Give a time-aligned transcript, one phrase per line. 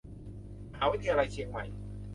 [0.71, 1.63] มหาวิทยาลัยเชียงใหม่